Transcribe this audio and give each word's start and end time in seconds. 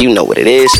You 0.00 0.12
know 0.12 0.24
what 0.24 0.38
it 0.38 0.48
is. 0.48 0.72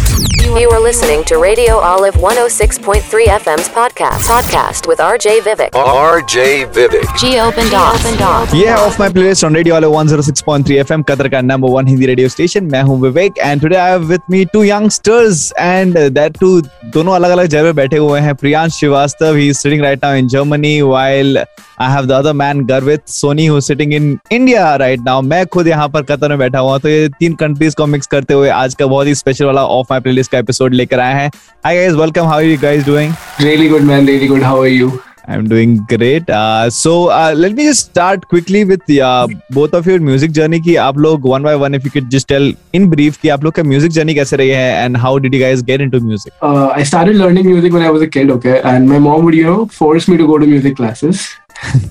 You 0.54 0.70
are 0.70 0.80
listening 0.80 1.22
to 1.24 1.38
Radio 1.38 1.76
Olive 1.76 2.14
106.3 2.16 3.26
FM's 3.36 3.68
podcast. 3.68 4.26
Podcast 4.28 4.88
with 4.88 4.98
RJ 4.98 5.40
Vivek. 5.40 5.70
RJ 5.72 6.66
Vivek. 6.72 7.06
Geo 7.18 7.50
Bendoff. 7.52 8.54
ये 8.54 8.66
है 8.66 8.76
off 8.76 8.98
my 9.00 9.10
playlist 9.12 9.44
on 9.44 9.56
radio 9.56 9.74
वाले 9.74 9.86
106.3 9.86 10.70
FM 10.72 11.02
Qatar 11.02 11.28
का 11.28 11.40
number 11.42 11.70
one 11.70 11.86
Hindi 11.88 12.06
radio 12.06 12.28
station 12.28 12.64
मैं 12.72 12.82
हूँ 12.82 13.00
Vivek 13.02 13.38
and 13.38 13.62
today 13.62 13.76
I 13.76 13.90
have 13.90 14.04
with 14.08 14.20
me 14.30 14.44
two 14.52 14.62
youngsters 14.64 15.52
and 15.58 15.98
that 16.12 16.38
two 16.38 16.60
दोनों 16.94 17.14
अलग 17.14 17.30
अलग 17.30 17.46
जगह 17.46 17.64
पे 17.64 17.72
बैठे 17.80 17.96
हुए 17.96 18.20
हैं 18.20 18.34
Priyansh 18.42 18.78
Shrivastava 18.78 19.34
he 19.36 19.48
is 19.48 19.58
sitting 19.58 19.82
right 19.82 20.04
now 20.04 20.14
in 20.14 20.28
Germany 20.28 20.80
while 20.82 21.38
I 21.80 21.92
have 21.92 22.06
the 22.06 22.12
other 22.12 22.32
man 22.32 22.64
Garvit 22.66 23.08
Soni 23.08 23.46
who 23.46 23.60
sitting 23.60 23.92
in 23.94 24.18
India 24.32 24.74
right 24.76 25.00
now 25.06 25.22
मैं 25.22 25.44
खुद 25.46 25.68
यहाँ 25.68 25.88
पर 25.88 26.02
कतर 26.10 26.28
में 26.28 26.38
बैठा 26.38 26.58
हुआ 26.58 26.78
तो 26.78 26.88
ये 26.88 27.08
तीन 27.18 27.34
कंट्रीज़ 27.36 27.76
को 27.76 27.86
मिक्स 27.86 28.06
करते 28.06 28.34
हुए 28.34 28.48
आज 28.50 28.74
का 28.74 28.86
बहुत 28.86 29.03
ही 29.06 29.14
स्पेशल 29.14 29.44
वाला 29.44 29.64
ऑफ़ 29.78 29.86
माय 29.90 30.00
प्लेलिस्ट 30.00 30.32
का 30.32 30.38
एपिसोड 30.38 30.74
लेकर 30.74 31.00
आए 31.00 31.14
हैं 31.22 31.30
hi 31.66 31.76
guys 31.76 31.94
welcome 31.94 32.26
how 32.26 32.38
are 32.38 32.44
you 32.44 32.58
guys 32.62 32.86
doing 32.86 33.12
Really 33.40 33.68
good, 33.74 33.90
man. 33.90 34.06
Really 34.12 34.30
good. 34.34 34.46
How 34.50 34.60
are 34.60 34.72
you? 34.76 34.92
I'm 35.26 35.46
doing 35.48 35.76
great. 35.90 36.28
Uh, 36.28 36.68
so 36.68 37.08
uh, 37.08 37.32
let 37.34 37.54
me 37.58 37.64
just 37.64 37.86
start 37.90 38.26
quickly 38.28 38.64
with 38.64 38.90
uh, 38.90 39.26
both 39.50 39.76
of 39.78 39.86
your 39.86 39.98
music 40.08 40.32
journey. 40.38 40.60
कि 40.64 40.74
आप 40.76 40.98
लोग 40.98 41.28
one 41.30 41.46
by 41.48 41.54
one, 41.62 41.76
if 41.78 41.86
you 41.88 41.92
could 41.94 42.10
just 42.14 42.28
tell 42.32 42.50
in 42.78 42.88
brief 42.90 43.16
कि 43.22 43.28
आप 43.36 43.44
लोग 43.44 43.54
का 43.54 43.62
music 43.62 43.94
journey 43.98 44.14
कैसे 44.14 44.36
रही 44.36 44.50
है 44.50 44.86
and 44.86 45.00
how 45.04 45.12
did 45.26 45.36
you 45.36 45.40
guys 45.44 45.62
get 45.70 45.84
into 45.86 46.00
music? 46.08 46.34
Uh, 46.42 46.66
I 46.80 46.82
started 46.90 47.16
learning 47.22 47.48
music 47.52 47.78
when 47.78 47.86
I 47.88 47.94
was 47.96 48.02
a 48.02 48.10
kid, 48.18 48.34
okay, 48.36 48.60
and 48.72 48.92
my 48.94 49.00
mom 49.06 49.24
would, 49.24 49.38
you 49.40 49.46
know, 49.50 49.64
force 49.78 50.08
me 50.12 50.18
to 50.22 50.26
go 50.32 50.38
to 50.44 50.50
music 50.52 50.76
classes. 50.82 51.24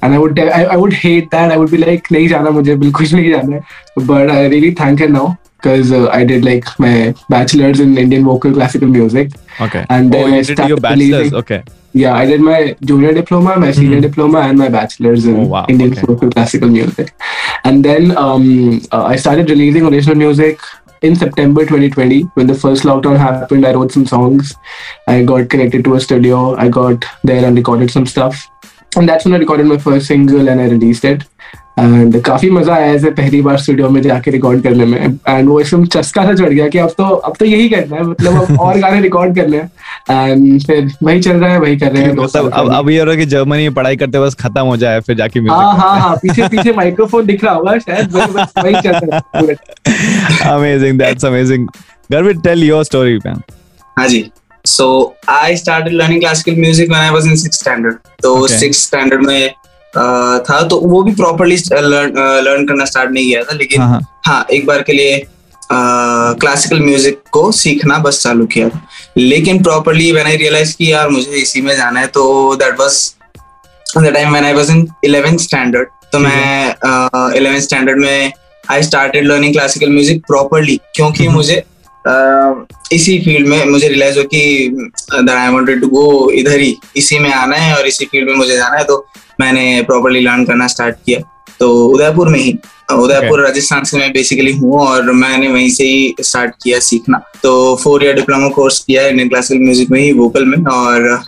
and 0.02 0.14
I 0.14 0.18
would, 0.20 0.40
I, 0.40 0.64
I 0.64 0.76
would 0.76 0.94
hate 0.94 1.32
that. 1.32 1.52
I 1.52 1.58
would 1.58 1.72
be 1.72 1.82
like, 1.86 2.12
नहीं 2.12 2.28
जाना 2.28 2.50
मुझे 2.60 2.76
बिल्कुल 2.76 3.08
नहीं 3.14 3.32
जाना 3.32 3.56
है. 3.56 3.62
But 4.12 4.30
I 4.30 4.42
really 4.56 4.72
thank 4.82 5.00
her 5.00 5.10
now 5.18 5.26
because 5.64 5.92
uh, 5.94 6.10
I 6.12 6.26
did 6.26 6.44
like 6.44 6.66
my 6.78 7.16
bachelor's 7.30 7.80
in 7.80 7.98
Indian 7.98 8.26
vocal 8.26 8.52
classical 8.54 8.90
music. 8.90 9.32
Okay. 9.62 9.86
And 9.90 10.12
then 10.14 10.26
oh, 10.34 10.36
I 10.36 10.42
did 10.42 10.46
started 10.58 10.68
your 10.70 10.78
bachelor's. 10.80 11.10
believing- 11.10 11.36
Okay. 11.36 11.64
Yeah, 11.96 12.16
I 12.16 12.26
did 12.26 12.42
my 12.42 12.76
junior 12.84 13.14
diploma, 13.14 13.56
my 13.60 13.72
senior 13.72 14.02
diploma, 14.02 14.40
and 14.40 14.58
my 14.58 14.68
bachelor's 14.68 15.26
in 15.28 15.36
Oh, 15.42 15.46
wow. 15.46 15.66
Indian 15.70 15.92
Okay. 15.92 16.02
vocal 16.08 16.30
classical 16.32 16.68
music. 16.68 17.14
And 17.64 17.86
then 17.86 18.18
um, 18.18 18.82
uh, 18.92 19.04
I 19.04 19.16
started 19.16 19.50
releasing 19.50 19.86
original 19.86 20.16
music 20.16 20.60
in 21.04 21.16
September 21.16 21.62
2020 21.68 22.22
when 22.34 22.48
the 22.48 22.56
first 22.56 22.84
lockdown 22.84 23.18
happened. 23.18 23.66
I 23.66 23.74
wrote 23.74 23.92
some 23.92 24.08
songs. 24.08 24.56
I 25.08 25.24
got 25.24 25.50
connected 25.50 25.84
to 25.86 25.94
a 25.94 26.00
studio. 26.02 26.56
I 26.56 26.68
got 26.68 27.06
there 27.24 27.46
and 27.46 27.56
recorded 27.56 27.92
some 27.92 28.08
stuff. 28.08 28.50
And 28.96 29.08
that's 29.08 29.26
when 29.26 29.36
I 29.36 29.38
recorded 29.38 29.68
my 29.68 29.78
first 29.78 30.08
single 30.08 30.50
and 30.50 30.60
I 30.60 30.66
released 30.66 31.06
it. 31.06 31.24
And 31.78 32.20
काफ़ी 32.24 32.50
मज़ा 32.52 32.74
आया 32.74 32.92
ऐसे 32.94 33.10
पहली 33.12 33.42
बार 33.42 33.58
studio 33.60 33.90
में 33.90 34.02
जाके 34.02 34.32
record 34.32 34.62
करने 34.64 34.86
में। 34.86 35.00
And 35.28 35.48
वो 35.50 35.60
एकदम 35.60 35.86
चस्का 35.96 36.24
सा 36.26 36.34
चढ़ 36.34 36.50
गया 36.50 36.68
कि 36.68 36.78
अब 36.78 36.90
तो 36.98 37.04
अब 37.04 37.36
तो 37.40 37.46
यही 37.46 37.70
करना 37.70 37.96
है। 37.96 38.04
मतलब 38.04 38.42
अब 38.42 38.60
और 38.62 38.78
गाने 38.80 39.00
रिकॉर्ड 39.02 39.36
करने 39.36 39.58
हैं। 39.58 39.72
एंड 40.30 40.62
फिर 40.64 40.92
वही 41.04 41.22
चल 41.22 41.38
रहा 41.38 41.50
है 41.52 41.60
वही 41.60 41.78
कर 41.78 41.92
रहे 41.92 42.04
हैं 42.04 42.14
मतलब 42.14 42.52
अब 42.54 42.72
अब 42.74 42.90
ये 42.90 43.00
हो 43.00 43.06
रहा 43.06 43.14
है 43.14 43.20
कि 43.20 43.26
जर्मनी 43.32 43.64
में 43.64 43.74
पढ़ाई 43.74 43.96
करते 43.98 44.20
बस 44.20 44.36
खत्म 44.42 44.62
हो 44.66 44.78
जाए 44.78 45.00
फिर 45.02 45.16
जाके 45.18 45.40
हाँ 45.40 45.46
म्यूज़िक 45.46 45.82
हाँ। 45.82 46.00
हाँ 46.00 46.16
पीछे 46.18 46.48
पीछे 46.48 46.74
माइक्रोफोन 46.74 47.26
दिख 47.26 47.44
रहा 47.44 47.54
होगा 47.54 47.78
शायद 47.80 48.14
वही 48.14 48.32
बस 48.34 48.54
वही 48.58 48.82
चल 48.82 49.00
रहा 49.04 49.22
है 49.36 50.54
amazing 50.54 51.00
that's 51.00 51.26
amazing 51.26 51.68
Garvit 52.10 52.44
tell 52.44 52.64
your 52.64 52.84
story 52.84 53.18
man 53.26 53.42
हाँ 53.98 54.08
जी। 54.08 54.24
So 54.66 54.86
I 55.30 55.56
started 55.58 55.94
learning 55.94 56.22
classical 56.22 56.62
music 56.62 56.90
when 56.90 57.02
I 57.02 57.10
was 57.12 57.28
in 57.28 57.36
six 57.36 57.60
standard 57.60 57.96
तो 58.24 58.36
Okay. 58.36 58.60
सिक्स 58.60 58.86
स्टैंडर्ड 58.86 59.26
में 59.26 59.54
था 59.96 60.62
तो 60.68 60.80
वो 60.82 61.02
भी 61.04 61.12
प्रॉपरली 61.16 61.56
लर्न 61.72 62.66
करना 62.68 62.86
स्टार्ट 62.86 63.12
नहीं 63.12 63.26
किया 63.26 63.44
था 63.44 63.56
लेकिन 63.58 63.82
हाँ 63.82 63.90
हाँ। 63.90 64.02
हाँ 64.28 64.46
एक 64.52 64.66
बार 64.66 64.82
के 64.82 64.94
लिए 64.94 65.22
क्लासिकल 65.70 66.80
म्यूज़िक 66.80 67.22
को 67.32 67.52
सीखना 67.52 67.98
बस 67.98 68.22
चालू 68.24 68.46
किया 68.46 68.70
था। 68.70 68.82
लेकिन 69.18 69.62
प्रॉपरली 69.64 70.12
व्हेन 70.12 70.28
आई 70.28 70.38
रियलाइज़ 70.38 70.76
कि 70.78 70.92
यार 70.92 71.10
मुझे 71.10 71.42
इसी 71.42 71.62
में 71.62 71.76
जाना 71.76 72.00
है 72.00 72.08
तो 72.08 72.56
that 72.56 72.80
was 72.80 73.14
the 73.98 74.14
time 74.14 74.32
when 74.32 74.46
I 74.46 74.54
was 74.54 74.70
in 74.70 74.88
11th 75.06 75.40
standard 75.40 75.88
तो 76.14 76.20
मैं 76.20 77.36
इलेवेंथ 77.36 77.62
स्टैंडर्ड 77.62 78.00
में 78.00 78.32
I 78.64 78.84
started 78.84 79.26
learning 79.26 79.54
classical 79.54 79.90
music 79.90 80.22
properly 80.28 80.80
क्योंकि 80.96 81.26
हम्म। 81.26 81.36
मुझे 81.36 81.64
uh, 82.06 82.94
इसी 82.94 83.18
फ़ील्ड 83.20 83.48
में 83.48 83.66
मुझे 83.66 83.88
रियलाइज़ 83.88 84.18
हो 84.18 84.24
कि 84.34 84.42
आई 85.32 85.50
वांटेड 85.50 85.82
टू 85.82 85.88
गो 85.88 86.30
इधर 86.32 86.60
ही 86.60 86.76
इसी 86.98 87.20
में 87.20 87.32
आना 87.34 87.56
है 87.56 87.76
और 87.78 87.88
इसी 87.88 88.06
फ़ील्ड 88.06 88.30
में 88.30 88.36
मुझे 88.36 88.56
जाना 88.56 88.78
है 88.78 88.84
तो 88.84 89.06
मैंने 89.42 89.82
प्रॉपरली 89.84 90.20
लर्न 90.22 90.46
करना 90.46 90.68
स्टार्ट 90.68 90.96
किया। 91.06 91.20
तो 91.60 91.70
उदयपुर 91.88 92.30
में 92.30 92.40
ही 92.40 92.52
उदयपुर 92.92 93.30
okay. 93.30 93.44
राजस्थान 93.44 93.84
से 93.84 93.98
मैं 93.98 94.12
बेसिकली 94.14 94.52
हूँ 94.54 94.80
और 94.80 95.12
मैंने 95.14 95.48
वहीं 95.48 95.70
से 95.72 95.84
ही 95.84 96.16
स्टार्ट 96.22 96.56
किया 96.64 96.80
सीखना। 96.82 97.22
तो 97.44 97.76
फोर 97.84 98.04
ईयर 98.04 98.16
डिप्लोमा 98.16 98.48
कोर्स 98.56 98.80
किया 98.80 99.06
इंडियन 99.08 99.30
क्लासिकल 99.30 99.64
म्यूज़िक 99.64 99.92
में 99.92 100.00
ही 100.00 100.12
वोकल 100.14 100.46
में 100.46 100.58
और 100.72 101.24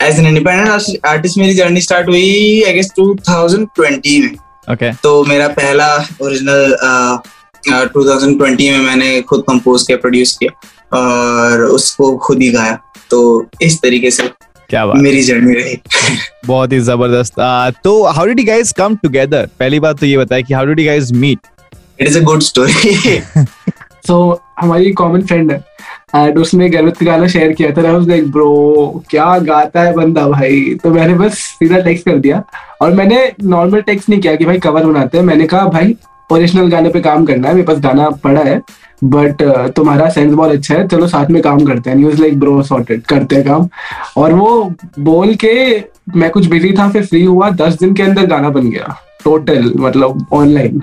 एज 0.00 0.18
एन 0.18 0.26
इंडिपेंडेंट 0.26 1.06
आर्टिस्ट 1.06 1.38
मेरी 1.38 1.54
जर्नी 1.54 1.80
स्टार्ट 1.80 2.08
हुई 2.08 2.62
आई 2.62 2.72
गेस 2.74 2.90
2020 2.98 4.20
में। 4.22 4.36
ओके 4.72 4.92
तो 5.02 5.22
मेरा 5.24 5.48
पहला 5.50 5.94
ओरिजिनल 6.22 6.76
2020 7.94 8.70
में 8.70 8.80
मैंने 8.80 9.20
खुद 9.22 9.44
कंपोज 9.48 9.82
किया 9.82 9.98
प्रोड्यूस 9.98 10.36
किया 10.40 10.98
और 10.98 11.62
उसको 11.64 12.16
खुद 12.18 12.42
ही 12.42 12.50
गाया। 12.50 12.78
तो 13.10 13.46
इस 13.62 13.80
तरीके 13.82 14.10
से 14.10 14.28
क्या 14.70 14.84
बात 14.86 14.96
मेरी 14.96 15.22
जर्नी 15.22 15.54
रही। 15.54 15.78
बहुत 16.46 16.72
ही 16.72 16.78
ज़बरदस्त। 16.80 17.40
तो 17.84 18.02
how 18.06 18.26
did 18.26 18.40
you 18.40 18.46
guys 18.46 18.72
come 18.72 18.96
together 18.96 19.48
पहली 19.58 19.80
बात 19.80 20.00
तो 20.00 20.06
ये 20.06 20.18
बताया 20.18 20.42
कि 20.42 20.54
how 20.54 20.66
did 20.66 20.80
you 20.80 20.86
guys 20.86 21.12
meet 21.14 21.38
it 22.00 22.06
is 22.06 22.18
a 22.18 22.22
good 22.22 22.40
story 22.42 23.20
so 24.06 24.18
हमारी 24.60 24.92
कॉमन 24.92 25.22
फ्रेंड 25.22 25.52
है। 25.52 25.64
एंड 26.14 26.38
उसने 26.38 26.68
गर्वित 26.70 26.96
का 26.96 27.06
गाना 27.06 27.26
शेयर 27.28 27.52
किया 27.52 27.70
था। 27.72 27.98
लाइक 27.98 28.30
ब्रो 28.32 29.04
क्या 29.10 29.38
गाता 29.38 29.82
है 29.82 29.92
बंदा 29.94 30.26
भाई? 30.28 30.60
तो 30.82 30.90
मैंने 30.90 31.14
बस 31.14 31.38
सीधा 31.38 31.78
टेक्स्ट 31.80 32.04
कर 32.04 32.16
दिया। 32.18 32.42
और 32.80 32.92
मैंने 32.94 33.32
नॉर्मल 33.44 33.80
टेक्स्ट 33.82 34.08
नहीं 34.08 34.20
किया 34.20 34.34
कि 34.36 34.44
भाई 34.44 34.58
कवर 34.58 34.84
बनाते 34.84 35.18
हैं। 35.18 35.24
मैंने 35.24 35.46
कहा 35.46 35.64
भाई 35.68 35.96
ओरिजिनल 36.30 36.70
गाने 36.70 36.88
पे 36.88 37.00
काम 37.00 37.24
करना 37.26 37.48
है, 37.48 37.54
मेरे 37.54 37.66
पास 37.66 37.78
गाना 37.80 38.08
पड़ा 38.24 38.40
है 38.40 38.60
बट 39.04 39.42
तुम्हारा 39.76 40.08
सेंस 40.10 40.32
बहुत 40.32 40.52
अच्छा 40.52 40.74
है, 40.74 40.86
चलो 40.88 41.06
साथ 41.08 41.30
में 41.30 41.40
काम 41.42 41.64
करते 41.64 41.90
हैं। 41.90 41.96
न्यूज़ 41.96 42.20
लाइक 42.20 42.38
ब्रो 42.40 42.62
सॉर्टेड 42.62 43.02
करते 43.02 43.36
हैं 43.36 43.44
काम. 43.44 43.68
और 44.16 44.32
वो 44.34 44.74
बोल 44.98 45.34
के 45.34 45.76
मैं 46.16 46.30
कुछ 46.30 46.46
बिज़ी 46.46 46.72
था, 46.72 46.88
फिर 46.90 47.06
फ्री 47.06 47.24
हुआ, 47.24 47.50
दस 47.52 47.78
दिन 47.80 47.94
के 47.94 48.02
अंदर 48.02 48.26
गाना 48.26 48.48
बन 48.50 48.70
गया। 48.70 48.96
टोटल 49.24 49.72
मतलब 49.76 50.26
ऑनलाइन 50.32 50.80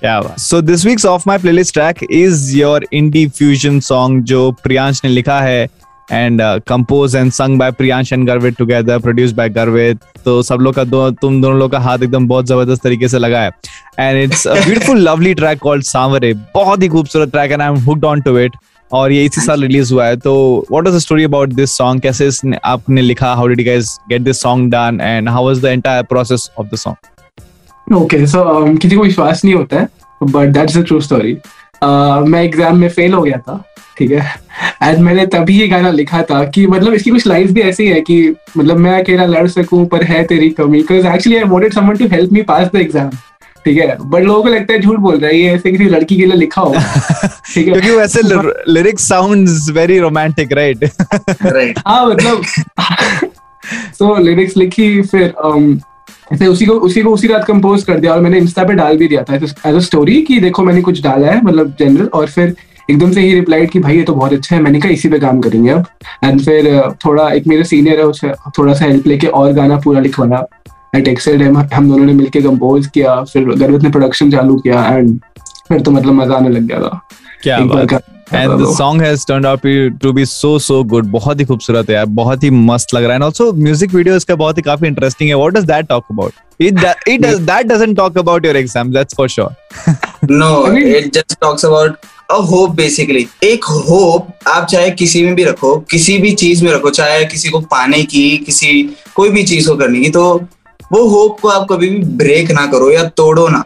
क्या 0.00 0.20
बात। 0.20 0.38
So 0.38 0.60
this 0.62 0.84
week's 0.86 1.06
off 1.06 1.22
my 1.26 1.38
playlist 1.38 1.74
track 1.74 2.02
is 2.10 2.56
your 2.56 2.86
indie 2.92 3.26
fusion 3.28 3.80
song 3.80 4.22
जो 4.24 4.50
प्रियांश 4.64 5.00
ने 5.04 5.10
लिखा 5.10 5.40
है। 5.40 5.66
And 6.08 6.42
compose 6.68 7.16
and 7.16 7.30
sung 7.32 7.58
by 7.58 7.70
Priyansh 7.72 8.12
and 8.12 8.26
Garvit 8.26 8.56
together 8.58 8.98
produce 8.98 9.32
by 9.32 9.48
Garvit 9.50 9.98
तो 10.24 10.42
सब 10.42 10.60
लोग 10.60 10.74
का 10.74 10.84
दो, 10.84 11.10
तुम 11.10 11.40
दोनों 11.42 11.58
लोग 11.58 11.70
का 11.72 11.78
हाथ 11.80 11.98
एकदम 11.98 12.26
बहुत 12.28 12.46
ज़बरदस्त 12.46 12.82
तरीके 12.82 13.08
से 13.08 13.18
लगा 13.18 13.40
है। 13.40 13.50
And 13.98 14.22
it's 14.22 14.46
a 14.46 14.54
beautiful 14.54 14.98
lovely 15.00 15.34
track 15.34 15.58
called 15.60 15.84
Saanware 15.84 16.32
बहुत 16.54 16.82
ही 16.82 16.88
खूबसूरत 16.88 17.30
track 17.30 17.52
and 17.52 17.62
I 17.62 17.68
am 17.68 17.76
hooked 17.84 18.04
on 18.04 18.20
to 18.20 18.38
it 18.38 18.56
और 18.90 19.12
ये 19.12 19.24
इसी 19.24 19.40
साल 19.40 19.62
रिलीज़ 19.62 19.92
हुआ 19.92 20.06
है। 20.06 20.16
तो 20.16 20.34
what 20.70 20.86
is 20.86 20.94
the 20.96 20.98
story 21.00 21.24
about 21.24 21.52
this 21.52 21.76
song 21.76 22.00
कैसे 22.02 22.30
आपने 22.64 23.02
लिखा? 23.02 23.34
How 23.34 23.46
did 23.46 23.60
you 23.60 23.66
guys 23.66 23.96
get 24.08 24.22
this 24.22 24.40
song 24.42 24.70
done 24.72 25.00
and 25.02 25.28
how 25.28 25.46
was 25.46 25.62
the 25.62 25.64
entire 25.66 26.02
process 26.04 26.50
of 26.58 26.66
the 26.66 26.76
song 26.78 27.94
okay 27.94 28.26
so 28.26 28.76
किसी 28.76 28.96
को 28.96 29.02
विश्वास 29.02 29.44
नहीं 29.44 29.54
होता 29.54 29.80
है 29.80 29.88
but 30.22 30.48
that's 30.48 30.76
the 30.76 30.84
true 30.86 31.00
story 31.00 31.36
मैं 31.82 32.42
एग्ज़ाम 32.42 32.78
में 32.78 32.88
फेल 32.88 33.12
हो 33.14 33.22
गया 33.22 33.38
था। 33.38 33.62
ठीक 33.98 34.10
है? 34.10 34.34
एंड 34.82 34.98
मैंने 34.98 35.26
तभी 35.26 35.58
ये 35.60 35.68
गाना 35.68 35.90
लिखा 35.90 36.22
था 36.22 36.42
कि 36.44 36.66
मतलब 36.66 36.94
इसकी 36.94 37.10
कुछ 37.10 37.26
लाइन्स 37.26 37.50
भी 37.52 37.60
ऐसी 37.60 37.86
है 37.86 38.00
कि 38.00 38.34
मतलब 38.56 38.76
मैं 38.76 38.98
अकेला 39.02 39.26
लड़ 39.26 39.46
सकूँ 39.48 39.86
पर 39.86 40.02
है 40.04 40.22
तेरी 40.24 40.50
कमी? 40.50 40.78
Because 40.78 41.06
actually 41.06 41.38
I 41.38 41.44
wanted 41.44 41.74
someone 41.74 41.96
to 41.96 42.06
help 42.06 42.32
me 42.32 42.42
pass 42.42 42.68
the 42.74 42.76
exam 42.76 43.10
ठीक 43.64 43.78
है? 43.78 43.96
बट 44.00 44.22
लोगों 44.22 44.42
को 44.42 44.48
लगता 44.48 44.72
है 44.72 44.80
झूठ 44.80 44.98
बोल 44.98 45.16
रहा 45.16 45.30
है 45.30 45.38
ये 45.38 45.54
ऐसे 45.54 45.70
किसी 45.70 45.84
लड़की 45.84 46.16
के 46.16 46.26
लिए 46.26 46.36
लिखा 46.36 46.60
होगा। 46.62 46.80
ठीक 47.54 47.66
है? 47.66 47.72
क्योंकि 47.72 47.90
वैसे 47.90 48.20
lyrics 48.72 49.08
sounds 49.08 49.70
very 49.70 49.98
romantic 49.98 50.52
right 50.52 50.84
right 51.42 51.78
हाँ 51.86 52.06
मतलब 52.06 52.42
सो 53.98 54.16
लिरिक्स 54.16 54.56
लिखी 54.56 55.02
फिर 55.02 55.32
um, 55.44 55.76
ऐसे 56.32 56.46
उसी 56.46 56.66
को 56.66 56.72
उसी 56.72 57.02
को 57.02 57.10
उसी 57.10 57.28
रात 57.28 57.44
कंपोज 57.44 57.82
कर 57.84 57.98
दिया 57.98 58.12
और 58.12 58.20
मैंने 58.20 58.38
इंस्टा 58.38 58.64
पे 58.64 58.74
डाल 58.74 58.96
भी 58.96 59.08
दिया 59.08 59.22
था। 59.22 59.34
एज 59.34 59.74
अ 59.74 59.78
स्टोरी 59.78 60.22
कि 60.22 60.38
देखो 60.40 60.62
मैंने 60.62 60.80
कुछ 60.82 61.02
डाला 61.02 61.26
है 61.26 61.42
मतलब 61.42 61.76
जनरल 61.80 62.06
और 62.14 62.26
फिर 62.26 62.54
एकदम 62.90 63.12
से 63.12 63.20
ही 63.20 63.32
रिप्लाइड 63.34 63.70
कि 63.70 63.78
भाई 63.78 63.96
ये 63.96 64.02
तो 64.02 64.14
बहुत 64.14 64.32
अच्छा 64.32 64.54
है 64.56 64.60
मैंने 64.62 64.80
कहा 64.80 64.90
इसी 64.92 65.08
पे 65.08 65.18
काम 65.18 65.40
करेंगे 65.40 65.70
अब. 65.70 65.86
एंड 66.24 66.40
फिर 66.40 66.68
थोड़ा 67.04 67.28
एक 67.30 67.46
मेरे 67.46 67.64
सीनियर 67.64 67.98
है 67.98 68.06
उसे 68.06 68.32
थोड़ा 68.58 68.74
सा 68.74 68.84
हेल्प 68.84 69.06
लेके 69.06 69.26
और 69.38 69.52
गाना 69.52 69.76
पूरा 69.84 70.00
लिखवाया 70.00 70.44
आई 70.94 71.00
टेक्सटेड 71.02 71.42
हिम 71.42 71.58
हम 71.74 71.88
दोनों 71.88 72.04
ने 72.06 72.12
मिलके 72.14 72.42
कंपोज 72.42 72.86
किया 72.94 73.22
फिर 73.24 73.54
गर्वित 73.54 73.82
ने 73.82 73.90
प्रोडक्शन 73.90 74.30
चालू 74.30 74.56
किया 74.58 74.84
एंड 74.88 75.18
फिर 75.68 75.80
तो 75.80 75.90
मतलब 75.90 76.12
मज़ा 76.14 76.36
आने 76.36 76.48
लग 76.48 76.66
गया 76.66 76.80
था। 76.80 77.00
क्या 77.42 77.58
बात। 77.60 77.92
And 78.32 78.50
the 78.52 78.66
song 78.76 79.02
has 79.02 79.24
turned 79.28 79.46
out 79.46 79.66
to 80.02 80.12
be 80.12 80.24
so 80.26 80.58
so 80.58 80.82
good 80.84 81.10
बहुत 81.10 81.40
ही 81.40 81.44
खूबसूरत 81.44 81.90
है 81.90 81.94
यार 81.96 82.06
बहुत 82.14 82.44
ही 82.44 82.50
मस्त 82.50 82.94
लग 82.94 83.02
रहा 83.02 83.10
है। 83.10 83.14
एंड 83.14 83.24
आल्सो 83.24 83.52
म्यूज़िक 83.54 83.94
वीडियो 83.94 84.16
इसका 84.16 84.34
बहुत 84.36 84.58
ही 84.58 84.62
काफ़ी 84.62 84.88
इंटरेस्टिंग 84.88 85.30
है। 85.30 85.36
What 85.36 85.52
does 85.54 85.64
that 85.66 85.86
talk 85.88 86.04
about 86.10 86.32
it 86.60 86.80
it 87.08 87.20
does 87.22 87.40
that 87.42 87.66
doesn't 87.66 87.96
talk 87.96 88.18
about 88.18 88.46
your 88.46 88.56
exam 88.56 88.92
that's 88.92 89.14
for 89.16 89.28
sure 89.28 89.54
No, 90.28 90.46
it 90.76 91.12
just 91.14 91.34
talks 91.40 91.64
about 91.64 92.06
a 92.30 92.34
hope 92.34 92.70
basically 92.70 93.26
एक 93.44 93.64
होप 93.64 94.28
आप 94.48 94.66
चाहे 94.66 94.90
किसी 94.90 95.22
में 95.24 95.34
भी 95.34 95.44
रखो 95.44 95.76
किसी 95.90 96.18
भी 96.18 96.32
चीज़ 96.34 96.64
में 96.64 96.70
रखो 96.72 96.90
चाहे 96.90 97.24
किसी 97.24 97.50
को 97.50 97.60
पाने 97.60 98.02
की 98.02 98.36
किसी 98.38 98.82
कोई 99.14 99.30
भी 99.30 99.42
चीज़ 99.44 99.68
को 99.68 99.76
करने 99.76 100.00
की 100.00 100.10
तो 100.10 100.24
वो 100.92 101.06
होप 101.08 101.40
को 101.40 101.48
आप 101.48 101.66
कभी 101.70 101.88
भी 101.88 101.98
ब्रेक 102.16 102.50
ना 102.50 102.66
करो 102.66 102.90
या 102.90 103.04
तोड़ो 103.16 103.48
ना। 103.48 103.62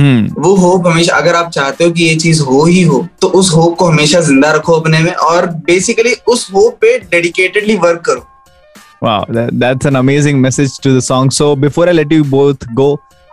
हम्म। 0.00 0.42
वो 0.42 0.54
होप 0.56 0.86
हमेशा 0.86 1.16
अगर 1.16 1.34
आप 1.34 1.50
चाहते 1.50 1.84
हो 1.84 1.90
कि 1.90 2.04
ये 2.04 2.14
चीज़ 2.16 2.42
हो 2.42 2.64
ही 2.64 2.82
हो 2.82 3.06
तो 3.20 3.28
उस 3.28 3.50
होप 3.54 3.76
को 3.78 3.86
हमेशा 3.86 4.20
ज़िंदा 4.20 4.50
रखो 4.52 4.72
अपने 4.72 4.98
में 4.98 5.12
और 5.12 5.46
बेसिकली 5.66 6.14
उस 6.28 6.48
होप 6.54 6.78
पे 6.80 6.98
डेडिकेटेडली 6.98 7.76
वर्क 7.76 8.00
करो। 8.00 8.26
Wow, 9.02 9.24
that, 9.30 9.58
that's 9.60 9.86
an 9.86 9.96
amazing 9.96 10.40
message 10.40 10.72
to 10.78 10.90
the 10.94 11.00
song. 11.00 11.30
So 11.30 11.56
before 11.56 11.88
I 11.88 11.92
let 11.92 12.10
you 12.12 12.24
both 12.24 12.64
go, 12.74 12.88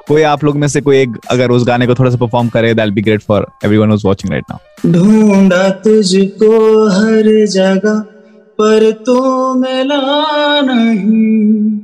कोई 0.07 0.21
आप 0.21 0.43
लोग 0.43 0.55
में 0.55 0.67
से 0.67 0.81
कोई 0.81 0.97
एक 0.97 1.17
अगर 1.31 1.51
उस 1.51 1.67
गाने 1.67 1.87
को 1.87 1.93
थोड़ा 1.95 2.11
सा 2.11 2.17
परफॉर्म 2.17 2.49
करे 2.49 2.73
that 2.73 2.89
be 2.89 3.01
great 3.01 3.21
for 3.21 3.47
everyone 3.65 3.91
who's 3.91 4.05
watching 4.05 4.31
right 4.31 4.43
now 4.51 4.91
ढूंढा 4.91 5.69
तुझको 5.69 6.51
हर 6.89 7.45
जगह, 7.45 7.99
पर 8.59 8.91
तू 8.91 9.53
मिला 9.53 10.01
नहीं। 10.61 11.79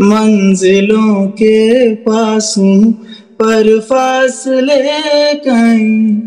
मंजिलों 0.00 1.26
के 1.26 1.94
पास 1.94 2.54
हूँ 2.58 3.06
पर 3.42 3.80
फासले 3.80 5.34
कहीं। 5.34 6.20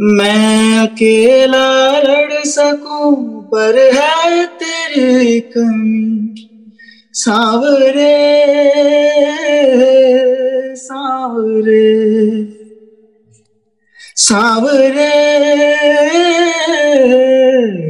मैं 0.00 0.78
अकेला 0.78 2.00
लड़ 2.00 2.44
सकूँ 2.44 3.42
पर 3.42 3.92
है 3.94 4.46
तेरी 4.46 5.40
कमी। 5.40 6.46
सावरे 7.12 8.36
सावरे। 10.76 12.20
सावरे 14.16 15.40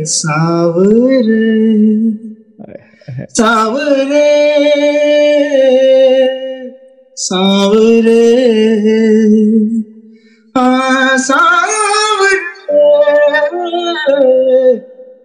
सावरे। 0.05 1.61
सावरे। 3.31 4.51
सावरे 7.23 8.21
हाँ 10.55 11.17
सावरे 11.19 12.39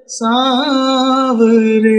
सावरे 0.09 1.93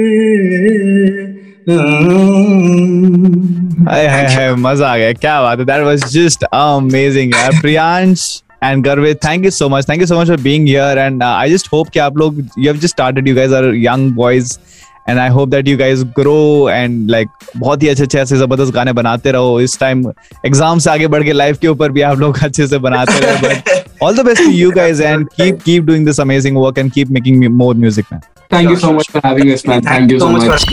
हाय 3.87 4.07
हाय 4.07 4.27
हाय 4.27 4.55
मज़ा 4.55 4.89
आ 4.89 4.97
गया 4.97 5.13
क्या 5.13 5.41
बात 5.43 5.59
है 5.59 5.65
दैट 5.65 5.85
वाज 5.85 6.05
जस्ट 6.13 6.45
अमेजिंग 6.45 7.35
यार 7.35 7.61
Priyansh 7.61 8.31
and 8.65 8.85
Garvit 8.85 9.25
thank 9.25 9.45
you 9.45 9.51
so 9.51 9.69
much 9.69 9.89
thank 9.89 10.01
you 10.01 10.07
so 10.07 10.21
much 10.21 10.29
for 10.29 10.41
being 10.41 10.67
here 10.67 10.99
and 10.99 11.23
I 11.23 11.53
just 11.53 11.73
hope 11.73 11.89
कि 11.89 11.99
आप 11.99 12.19
लोग 12.19 12.39
you 12.39 12.67
have 12.67 12.77
just 12.77 12.95
started 12.95 13.29
you 13.29 13.35
guys 13.37 13.53
are 13.53 13.75
young 13.77 14.13
boys 14.15 14.59
and 15.09 15.19
I 15.19 15.29
hope 15.29 15.49
that 15.49 15.69
you 15.69 15.77
guys 15.79 16.03
grow 16.19 16.69
and 16.71 17.11
like 17.11 17.29
बहुत 17.57 17.83
ही 17.83 17.89
अच्छे 17.89 18.03
अच्छे 18.03 18.19
ऐसे 18.19 18.37
ज़बरदस्त 18.37 18.73
गाने 18.75 18.93
बनाते 18.93 19.33
रहो 19.33 19.61
इस 19.61 19.79
टाइम 19.81 20.05
एग्ज़ाम 20.47 20.79
से 20.79 20.91
आगे 20.91 21.07
बढ़ 21.09 21.25
के 21.25 21.33
लाइफ 21.33 21.59
के 21.59 21.69
ऊपर 21.69 21.93
भी 21.93 22.01
आप 22.11 22.19
लोग 22.19 22.39
अच्छे 22.45 22.67
से 22.67 22.79
बनाते 22.79 23.19
रहो 23.21 23.49
but 23.49 24.03
all 24.03 24.17
the 24.17 24.25
best 24.27 24.43
to 24.43 24.51
you 24.51 24.71
guys 24.71 25.01
and 25.01 25.29
keep 25.37 25.61
keep 25.65 25.85
doing 25.85 26.07
this 26.07 26.21
amazing 26.21 26.57
work 26.57 26.79
and 26.79 26.93
keep 26.93 27.11
making 27.19 27.45
more 27.57 27.75
music 27.77 28.07
man 28.13 28.21
Thank 28.51 28.69
you 28.71 28.77
so 28.77 28.91
much 28.93 29.09
for 29.11 29.21
having 29.23 29.49
us, 29.53 29.65
man. 29.67 29.83
Thank 29.83 30.13
you 30.13 30.19
so 30.21 30.29
much. 30.29 30.67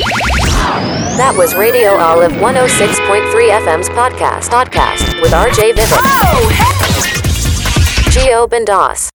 That 1.17 1.33
was 1.35 1.55
Radio 1.55 1.95
Olive 1.99 2.33
106.3 2.33 3.49
FM's 3.55 3.89
podcast. 3.91 4.49
Podcast 4.49 5.21
with 5.21 5.31
RJ 5.33 5.71
Vivek. 5.73 6.13
Oh, 6.27 6.45
hey! 6.51 8.11
Geo 8.11 8.47
Bendas. 8.47 9.12